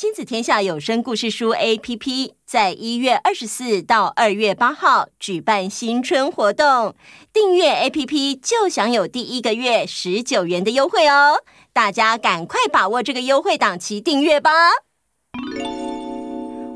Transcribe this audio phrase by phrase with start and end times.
[0.00, 6.94] 亲子天下有声故事书 APP 在一月二十四到二月八号举办新春活动，
[7.34, 11.42] 订阅 APP 就享有第一个月十九元的优惠哦！
[11.74, 14.50] 大家赶快把握这个优惠档期订阅吧！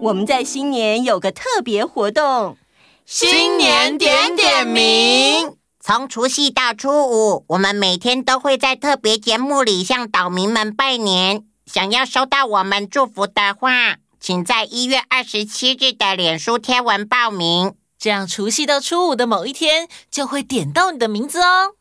[0.02, 2.59] 我们在新年有个特别活动，
[3.06, 5.56] 新年点点名。
[5.80, 11.46] 从除夕到初五，我们每天都会在特别节目里向岛民们拜年。
[11.66, 21.74] 想要收到我们祝福的话，请在一月二十七日的脸书贴文报名，这样除夕到初五的某一天就会点到你的名字哦。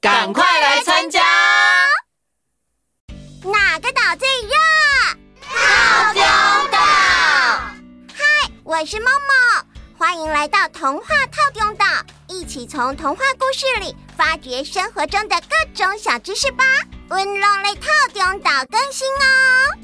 [0.00, 1.22] 赶快来参加！
[3.44, 4.54] 哪个岛最热？
[5.40, 6.22] 套丁
[6.70, 6.78] 岛。
[8.14, 9.66] 嗨，我是梦梦，
[9.98, 11.86] 欢迎来到童话套丁岛，
[12.32, 16.64] 一起从童话故事里发掘生活中的各种小知识吧。
[17.10, 19.76] 温龙类套丁岛更新哦！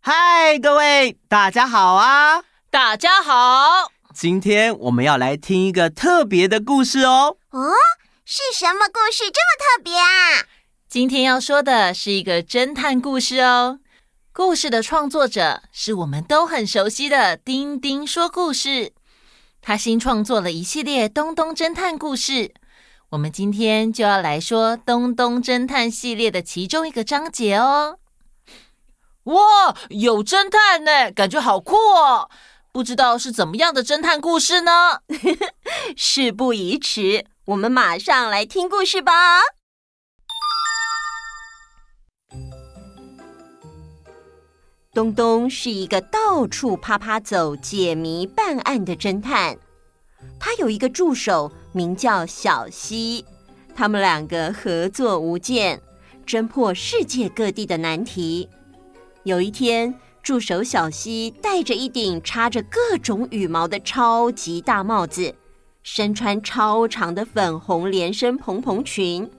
[0.00, 2.42] 嗨，各位，大家好啊！
[2.70, 7.36] 大家好，今天我们要来听一个特别的故事哦。
[7.50, 7.74] 哦，
[8.24, 10.46] 是什么故事这么特别啊？
[10.88, 13.80] 今天要说的是一个侦探故事哦。
[14.34, 18.94] 故事的创作者是我们都很熟悉的丁丁说故事，
[19.60, 22.54] 他新创作了一系列东东侦探故事。
[23.10, 27.98] 我们今天就要来说《东东侦探》系列的其中一个章节哦。
[29.24, 32.30] 哇，有侦探呢，感觉好酷哦！
[32.72, 35.00] 不知道是怎么样的侦探故事呢？
[35.94, 39.42] 事不宜迟，我们马上来听故事吧。
[44.94, 49.56] 东东是一个到处趴趴走、解谜办案的侦探。
[50.38, 53.24] 他有一个助手，名叫小西，
[53.74, 55.80] 他们两个合作无间，
[56.26, 58.50] 侦破世界各地的难题。
[59.22, 65.34] 有一天，助手小西戴着一顶插着各种羽毛的超级大帽子，
[65.82, 69.30] 身穿超长的粉红连身蓬蓬裙，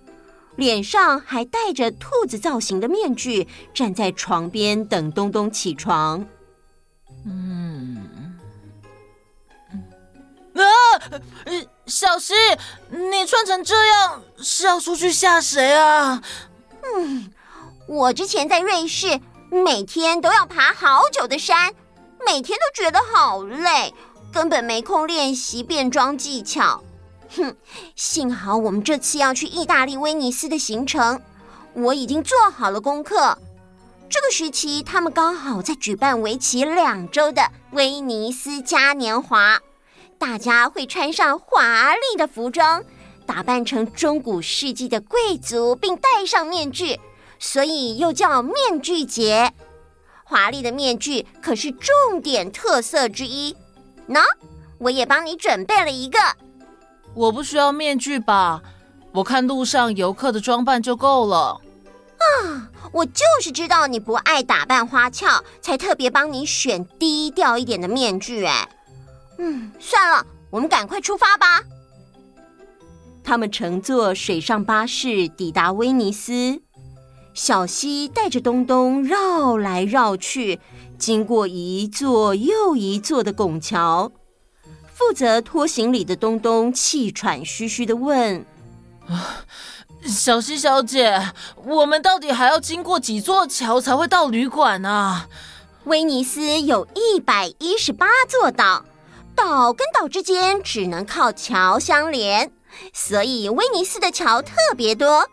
[0.56, 6.26] 脸上还戴着兔子造型的面具，站在床边等东东起床。
[7.26, 8.00] 嗯。
[10.54, 10.64] 啊
[11.86, 12.34] 小希，
[12.90, 16.22] 你穿成这样是要出去吓谁啊？
[16.84, 17.30] 嗯，
[17.88, 21.74] 我之前在瑞士，每天都要爬好久的山，
[22.26, 23.94] 每天都觉得好累，
[24.32, 26.82] 根本没空练习变装技巧。
[27.36, 27.56] 哼，
[27.96, 31.22] 幸好我们这次要去意大利威尼斯的行程，
[31.74, 33.38] 我已经做好了功课。
[34.10, 39.60] 这个时期，他们刚好在举办为期两周的威尼斯嘉年华。
[40.20, 42.84] 大家会穿上华丽的服装，
[43.26, 47.00] 打扮成中古世纪的贵族，并戴上面具，
[47.40, 49.52] 所以又叫面具节。
[50.24, 53.56] 华丽的面具可是重点特色之一。
[54.08, 54.22] 喏，
[54.78, 56.20] 我也帮你准备了一个。
[57.16, 58.62] 我不需要面具吧？
[59.12, 61.62] 我看路上游客的装扮就够了。
[62.18, 68.44] 啊，我就是知道你不爱打扮花俏，才特别帮你选低调一点的面具。
[68.46, 68.68] 哎。
[69.38, 71.62] 嗯，算了，我们赶快出发吧。
[73.24, 76.62] 他们乘坐水上巴士抵达威尼斯。
[77.34, 80.60] 小溪带着东东绕来绕去，
[80.98, 84.12] 经过一座又一座的拱桥。
[84.94, 88.46] 负责拖行李的东东气喘吁吁地问
[90.06, 91.34] ：“小希小姐，
[91.66, 95.28] 我们到底还要经过几座桥才会到旅馆啊？”
[95.86, 98.86] 威尼斯有一百一十八座岛。
[99.36, 102.52] 岛跟岛之间只能靠桥相连，
[102.94, 105.28] 所以威尼斯的桥特别多。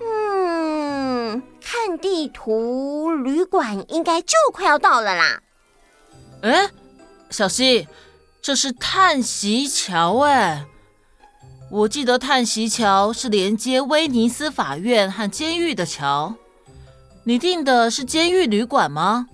[0.00, 5.40] 嗯，看地图，旅馆应该就快要到了啦。
[6.42, 6.68] 哎，
[7.30, 7.86] 小希，
[8.42, 10.66] 这是叹息桥哎！
[11.70, 16.34] 我记得叹息桥是连接威尼斯法院和监狱的桥。
[17.24, 19.28] 你订的是监狱旅馆吗？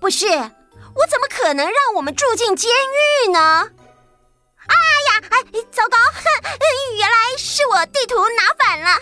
[0.00, 0.28] 不是。
[0.28, 3.68] 我怎么可能让我们住进监狱呢？
[4.66, 4.74] 哎
[5.10, 5.42] 呀，哎，
[5.72, 5.98] 糟糕！
[6.96, 8.96] 原来是我地图拿反了。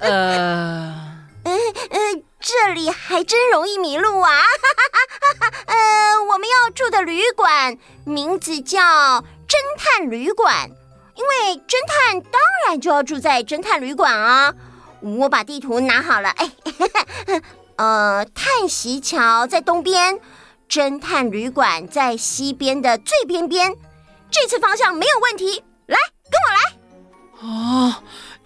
[0.02, 0.94] 呃，
[1.44, 1.58] 嗯
[1.90, 4.30] 嗯，这里还真容易迷路啊。
[5.66, 6.19] 呃，
[6.72, 10.70] 住的旅馆名字叫侦探旅馆，
[11.14, 14.54] 因为侦探当然就要住在侦探旅馆啊。
[15.00, 16.28] 我把地图拿好了。
[16.30, 16.50] 哎，
[17.76, 20.20] 呃，叹息桥在东边。
[20.68, 23.74] 侦探旅馆在西边的最边边，
[24.30, 25.64] 这次方向没有问题。
[25.86, 25.96] 来，
[26.30, 27.88] 跟我来。
[27.88, 27.94] 哦，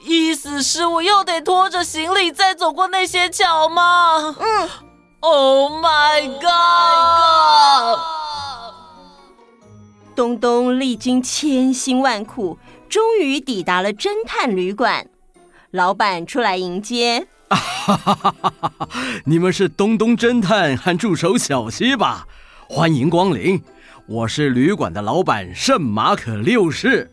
[0.00, 4.34] 意思是我又得拖着行李再走过那些桥吗？
[4.40, 4.70] 嗯。
[5.26, 7.98] Oh my god！
[10.14, 12.58] 东东历经千辛万苦，
[12.90, 15.06] 终于抵达了侦探旅馆。
[15.70, 17.26] 老板出来迎接。
[17.48, 18.88] 哈哈哈哈哈！
[19.24, 22.28] 你们是东东侦探和助手小西吧？
[22.68, 23.62] 欢迎光临，
[24.06, 27.10] 我是旅馆的老板圣马可六世。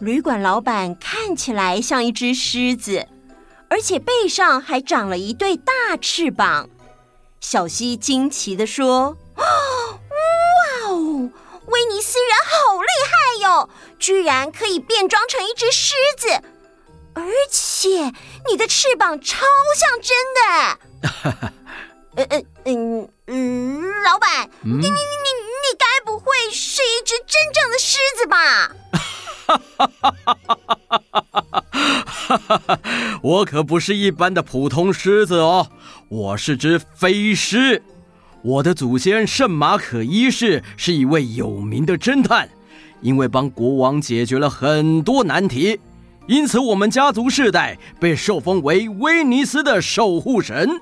[0.00, 3.06] 旅馆老板看起来像一只狮子，
[3.70, 6.68] 而且背上还长了一对大翅膀。
[7.40, 9.44] 小溪惊奇地说：“哇
[10.88, 11.30] 哦，
[11.66, 13.12] 威尼斯人好厉害
[13.42, 13.68] 哟，
[13.98, 16.42] 居然可以变装成一只狮子，
[17.14, 18.12] 而且
[18.50, 19.46] 你的翅膀超
[19.76, 20.40] 像真的。
[22.16, 28.72] 呃”呃呃嗯嗯，老板，嗯、你你你你你该不会是一只真正的狮子吧？
[29.46, 30.12] 哈哈哈
[32.28, 32.80] 哈哈哈！
[33.22, 35.70] 我可不是一般的普通狮子哦。
[36.08, 37.82] 我是只飞狮，
[38.40, 42.48] 我的祖先圣马可一世是一位有名的侦探，
[43.02, 45.78] 因为帮国王解决了很多难题，
[46.26, 50.80] 因此我们家族世代被受封为威尼斯的守护神。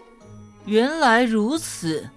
[0.65, 2.09] 原来如此，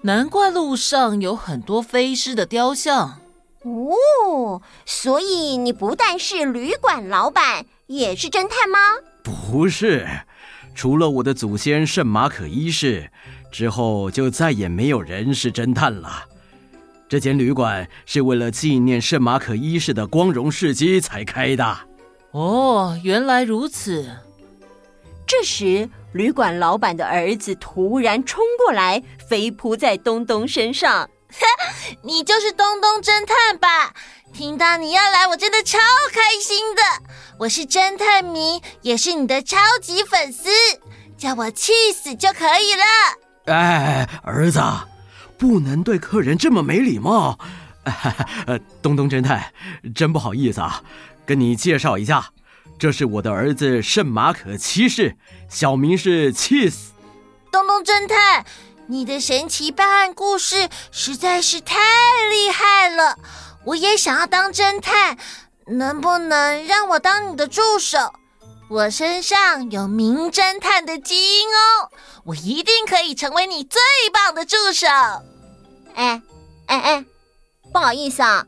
[0.00, 3.20] 难怪路上有很多飞狮的雕像。
[3.62, 8.78] 哦，所以你不但是旅馆老板，也是侦探吗？
[9.22, 10.06] 不是。
[10.78, 13.10] 除了我的祖先圣马可一世，
[13.50, 16.22] 之后就再也没有人是侦探了。
[17.08, 21.78] 这间旅馆是为了纪念圣马可一世的光荣事迹才开的。
[22.30, 24.08] 哦，原来如此。
[25.26, 31.10] 这时，旅馆老板的儿子突然冲过来，飞扑在东东身上。
[32.02, 33.92] 你就是东东侦探吧？
[34.38, 35.78] 听到你要来，我真的超
[36.12, 36.80] 开心的。
[37.40, 40.48] 我是侦探迷，也是你的超级粉丝，
[41.18, 43.52] 叫我气死就可以了。
[43.52, 44.62] 哎，儿子，
[45.36, 47.36] 不能对客人这么没礼貌。
[48.46, 49.52] 呃， 东东侦探，
[49.92, 50.84] 真不好意思啊，
[51.26, 52.30] 跟你介绍一下，
[52.78, 55.16] 这是我的儿子圣马可七世，
[55.50, 56.92] 小名是气死。
[57.50, 58.46] 东东侦探。
[58.90, 61.76] 你的神奇办案故事实在是太
[62.30, 63.18] 厉害了，
[63.68, 65.18] 我也想要当侦探，
[65.66, 68.14] 能不能让我当你的助手？
[68.70, 71.90] 我身上有名侦探的基因哦，
[72.24, 73.78] 我一定可以成为你最
[74.10, 74.86] 棒的助手。
[75.94, 76.22] 哎，
[76.66, 77.04] 哎哎，
[77.70, 78.46] 不好意思啊，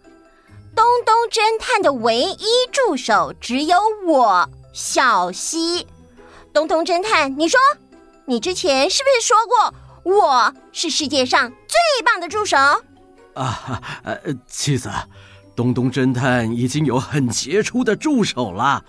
[0.74, 5.86] 东东侦探的唯一助手只有我，小西。
[6.54, 7.60] 东东侦探，你说，
[8.24, 9.74] 你之前是不是说过？
[10.02, 12.56] 我是世界上最棒的助手
[13.44, 13.82] 啊！
[14.02, 14.90] 呃，妻子，
[15.56, 18.84] 东东侦探已经有很杰出的助手了，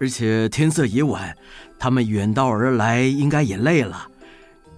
[0.00, 1.36] 而且天色已晚，
[1.78, 4.08] 他们远道而来，应该也累了。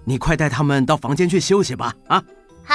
[0.05, 1.95] 你快带他们到房间去休息吧！
[2.09, 2.23] 啊，
[2.65, 2.75] 好。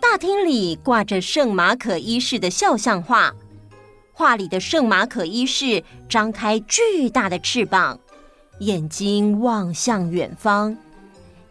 [0.00, 3.34] 大厅里挂着圣马可一世的肖像画，
[4.12, 7.98] 画里的圣马可一世张开巨大的翅膀，
[8.60, 10.76] 眼睛望向远方。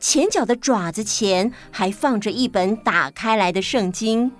[0.08, 4.32] 前脚的爪子前还放着一本打开来的圣经，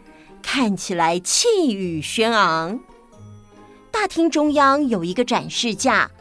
[0.44, 2.80] 看起来气宇轩昂。
[3.90, 6.12] 大厅中央有一个展示架，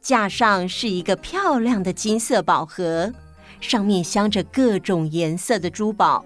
[0.00, 3.12] 架上是一个漂亮的金色宝盒，
[3.60, 6.24] 上面镶着各种颜色的珠宝。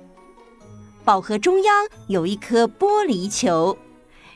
[1.05, 3.77] 宝盒中央有一颗玻璃球，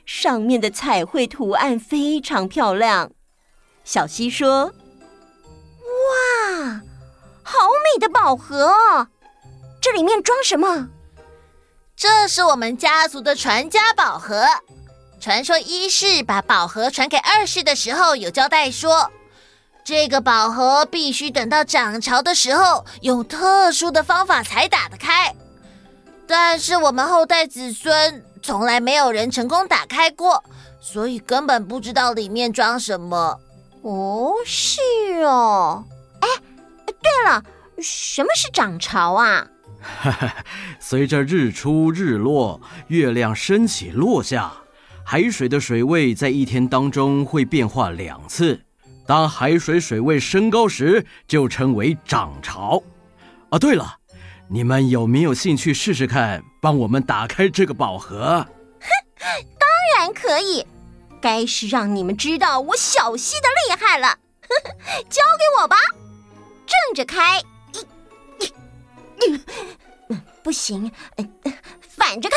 [0.04, 3.12] 上面的彩绘图案非常漂亮。
[3.84, 4.72] 小西说：“！”
[7.58, 9.08] 好美的宝盒哦！
[9.80, 10.88] 这里面装什么？
[11.96, 14.44] 这是我们家族的传家宝盒。
[15.18, 19.10] 传说一世把宝盒传给二世的时候，有交代说，
[19.82, 25.34] 这个宝盒必须等到涨潮的时候，用特殊的方法才打得开。
[26.26, 30.44] 但是我们后代子孙从来没有人成功打开过，
[30.80, 33.40] 所以根本不知道里面装什么。
[33.82, 34.80] 哦，是
[35.22, 35.84] 哦。
[37.02, 37.42] 对了，
[37.80, 39.46] 什么是涨潮啊？
[40.80, 44.52] 随着日出日落，月亮升起落下，
[45.04, 48.62] 海水的水位在一天当中会变化两次。
[49.06, 52.82] 当海水水位升高时，就称为涨潮。
[53.50, 53.98] 啊，对了，
[54.48, 58.44] 你们有没有兴趣试试看，帮我们打开这个宝盒？
[58.80, 58.88] 哼，
[59.58, 60.66] 当然可以。
[61.20, 64.08] 该是让你们知道我小溪的厉害了。
[64.08, 65.76] 呵呵，交给我吧。
[66.86, 67.42] 正着开，
[70.42, 70.92] 不行，
[71.80, 72.36] 反着开，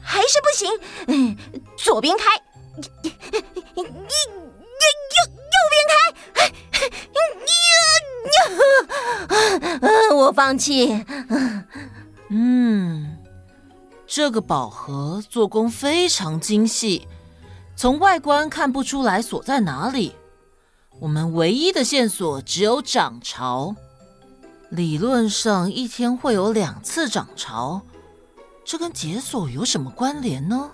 [0.00, 0.70] 还是不行。
[1.76, 2.24] 左边开，
[3.74, 3.90] 右右右
[5.70, 5.94] 边开。
[10.14, 11.04] 我放弃。
[12.28, 13.18] 嗯，
[14.06, 17.08] 这个宝盒做工非常精细，
[17.74, 20.14] 从外观看不出来锁在哪里。
[21.00, 23.74] 我们唯一的线索只有涨潮。
[24.68, 27.82] 理论上一天会有两次涨潮，
[28.64, 30.70] 这跟解锁有什么关联呢？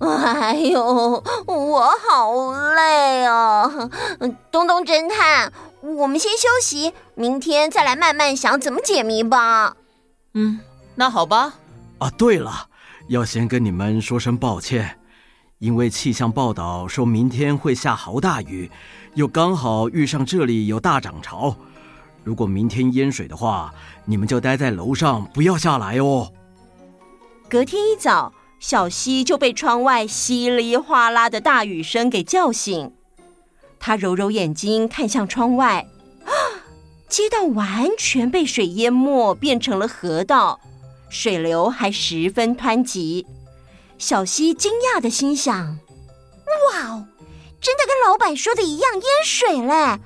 [0.00, 3.90] 哎呦，我好累哦！
[4.50, 9.76] 东东侦探，我们先休息，明天再来慢慢想怎么解谜吧。
[10.34, 10.58] 嗯，
[10.94, 11.54] 那好吧。
[11.98, 12.68] 啊，对了，
[13.08, 14.98] 要先跟你们说声抱歉，
[15.62, 18.68] 因为气象报道说明天会下好大雨，
[19.14, 21.54] 又刚好遇上这里有大涨潮。
[22.24, 23.72] 如果明天淹水的话，
[24.04, 26.32] 你们就待在楼上，不要下来哦。
[27.48, 32.90] 隔天一早，小希就被窗外稀里哗啦的大雨声给叫醒。
[33.78, 35.86] 他揉揉眼睛，看向窗外，
[36.24, 36.30] 啊，
[37.08, 40.58] 街道完全被水淹没，变成了河道，
[41.08, 43.24] 水流还十分湍急。
[44.02, 45.78] 小溪惊讶的心想
[46.74, 47.06] ：“哇哦，
[47.60, 50.00] 真的跟老板说的一样，淹水嘞！”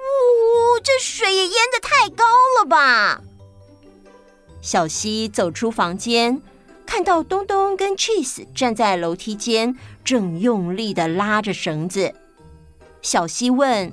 [0.00, 2.24] 哦，这水也淹得太高
[2.58, 3.20] 了吧！
[4.62, 6.40] 小溪走出房间，
[6.86, 12.14] 看到东东跟 Cheese 站在楼梯间，正用力地拉着绳子。
[13.02, 13.92] 小溪问：“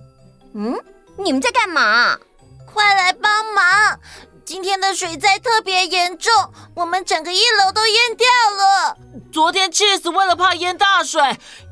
[0.55, 0.79] 嗯，
[1.17, 2.17] 你们在干嘛？
[2.65, 3.99] 快来帮忙！
[4.43, 6.31] 今天的水灾特别严重，
[6.75, 8.97] 我们整个一楼都淹掉了。
[9.31, 11.21] 昨天 Cheese 为了怕淹大水，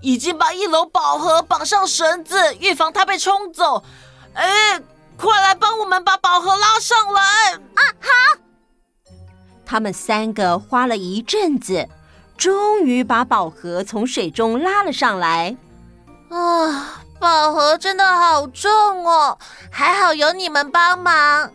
[0.02, 3.84] 已经把一楼宝盒绑上绳子，预防它被冲走。”
[4.34, 4.80] 哎，
[5.18, 7.22] 快来帮我们把宝盒拉上来！
[7.54, 8.40] 啊，好。
[9.66, 11.88] 他们三个花了一阵子，
[12.38, 15.58] 终于把宝盒从水中拉了上来。
[16.30, 18.72] 啊，宝盒真的好重
[19.06, 19.38] 哦，
[19.70, 21.52] 还好有你们帮忙。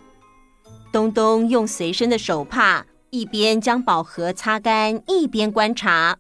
[0.95, 6.17] 东东用随身的手帕一边将宝盒擦干，一边观察。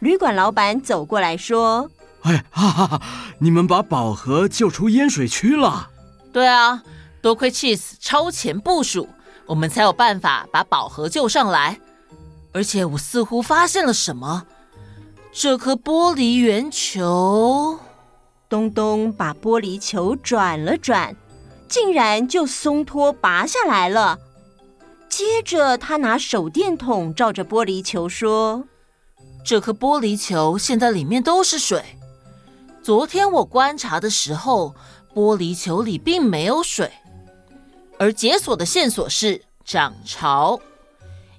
[0.00, 1.90] 旅馆老板走过来说。
[2.20, 3.02] 哎，哈哈哈！
[3.38, 5.88] 你们把宝盒救出淹水区了？
[6.30, 6.82] 对啊，
[7.22, 9.08] 多亏 Cheese 超前部署，
[9.46, 11.80] 我们才有办法把宝盒救上来。
[12.52, 14.44] 而且我似乎发现了什么，
[15.32, 17.78] 这颗玻璃圆球。
[18.46, 21.16] 东东把玻璃球转了转，
[21.68, 24.18] 竟然就松脱拔下来了。
[25.08, 28.64] 接着他拿手电筒照着玻璃球说
[29.44, 31.82] ：“这颗玻璃球现在里面都是水。”
[32.82, 34.74] 昨天我观察的时候，
[35.14, 36.92] 玻璃球里并没有水，
[37.98, 40.60] 而解锁的线索是涨潮，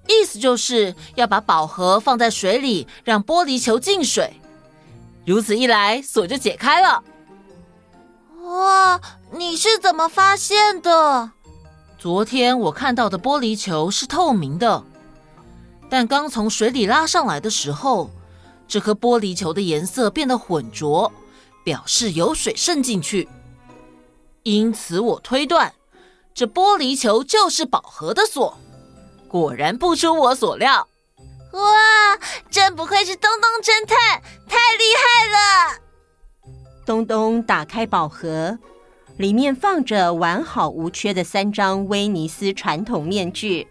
[0.08, 4.42] 意思就是要把宝盒放在水里，让玻璃球进水，
[5.26, 7.04] 如此一来锁就解开了。
[8.44, 9.00] 哇，
[9.32, 11.32] 你是怎么发现的？
[11.98, 14.84] 昨天我看到的玻璃球是透明的，
[15.90, 18.10] 但刚从水里拉上来的时候，
[18.68, 21.12] 这颗玻璃球的颜色变得浑浊。
[21.64, 23.28] 表示有水渗进去，
[24.44, 25.74] 因此我推断，
[26.34, 28.58] 这玻璃球就是宝盒的锁。
[29.28, 30.88] 果然不出我所料。
[31.52, 32.18] 哇，
[32.50, 35.76] 真不愧是东东侦探，太厉害了！
[36.86, 38.58] 东东打开宝盒，
[39.18, 43.68] 里面放着完好无缺的三张威尼斯传统面具，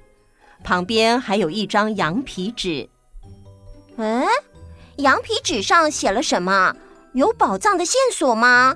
[0.64, 2.88] 旁边还有一张羊皮纸。
[3.96, 4.26] 嗯，
[4.96, 6.74] 羊皮纸上写了什么？
[7.14, 8.74] 有宝藏的线索吗？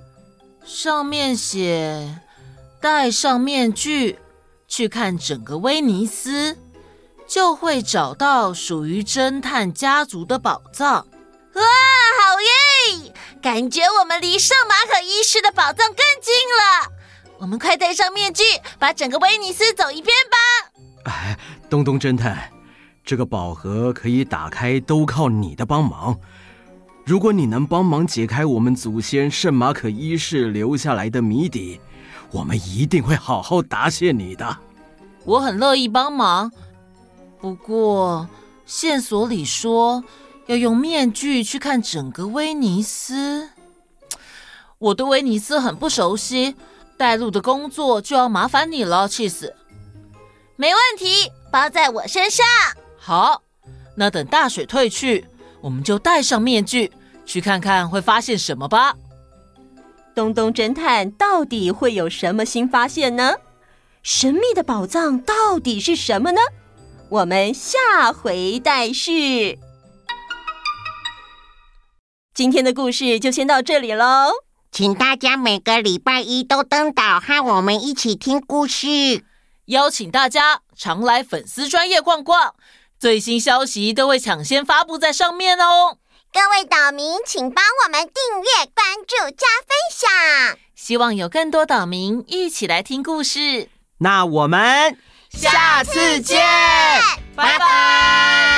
[0.65, 2.21] 上面写：
[2.81, 4.19] 戴上面具，
[4.69, 6.57] 去看整个威尼斯，
[7.27, 11.07] 就会找到属于侦探家族的宝藏。
[11.55, 13.13] 哇，好耶！
[13.43, 16.93] 感觉我们离圣马可医师的宝藏更近了。
[17.39, 18.43] 我们快戴上面具，
[18.79, 21.11] 把整个威尼斯走一遍吧。
[21.11, 21.39] 哎，
[21.71, 22.51] 东东侦探，
[23.05, 26.19] 这个宝盒可以打开，都靠你的帮忙。
[27.07, 31.81] 如果你能帮忙解开我们祖先圣马可一世留下来的谜底，
[32.31, 34.59] 我们一定会好好答谢你的。
[35.25, 36.53] 我很乐意帮忙，
[37.41, 38.29] 不过
[38.67, 40.05] 线索里说
[40.47, 43.49] 要用面具去看整个威尼斯，
[44.81, 46.57] 我对威尼斯很不熟悉，
[46.97, 49.53] 带路的工作就要麻烦你了，Cheese。
[50.57, 52.47] 没问题，包在我身上。
[52.97, 53.43] 好，
[53.95, 55.27] 那等大水退去，
[55.61, 56.91] 我们就戴上面具。
[57.27, 58.95] 去看看会发现什么吧。
[60.15, 63.35] 东东侦探到底会有什么新发现呢？
[64.03, 66.41] 神秘的宝藏到底是什么呢？
[67.11, 69.59] 我们下回待续。
[72.33, 74.33] 今天的故事就先到这里喽，
[74.73, 79.25] 请大家每个礼拜一都登岛和我们一起听故事，
[79.67, 82.55] 邀请大家常来粉丝专业逛逛，
[82.99, 85.99] 最新消息都会抢先发布在上面哦。
[86.33, 93.69] 各位岛民，请帮我们订阅、关注、加分享，希望有更多岛民一起来听故事。
[93.99, 94.97] 那我们
[95.31, 96.41] 下次见，
[97.35, 98.50] 拜拜。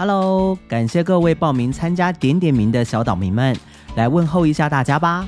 [0.00, 3.56] Hello，感谢各位报名参加点点名的小岛民们，
[3.96, 5.26] 来问候一下大家吧。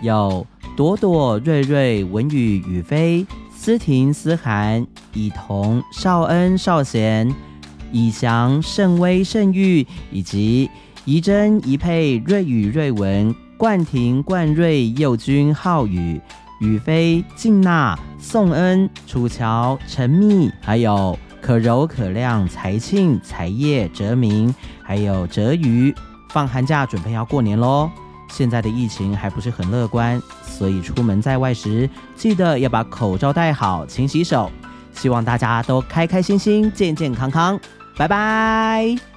[0.00, 0.46] 有
[0.76, 7.34] 朵朵、瑞瑞、文宇、宇飞、思婷、思涵、以彤、少恩、少贤、
[7.90, 10.70] 以翔、盛威、盛玉，以及
[11.04, 16.20] 怡珍、怡佩、瑞宇、瑞文、冠廷、冠瑞、佑君、浩宇、
[16.60, 21.18] 宇飞、静娜、宋恩、楚乔、陈密，还有。
[21.46, 25.94] 可柔、可亮、才庆、才叶、哲明，还有哲宇，
[26.30, 27.88] 放寒假准备要过年喽。
[28.28, 34.50] 现在的疫情还不是很乐观，所以出门在外时记得要把口罩戴好，勤洗手。
[34.92, 37.60] 希望大家都开开心心、健健康康。
[37.96, 39.15] 拜拜。